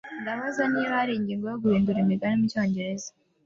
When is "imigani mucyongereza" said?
2.01-3.09